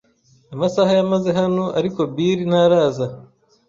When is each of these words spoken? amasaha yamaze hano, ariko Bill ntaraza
amasaha 0.53 0.91
yamaze 0.99 1.29
hano, 1.39 1.63
ariko 1.79 1.99
Bill 2.13 2.39
ntaraza 2.49 3.05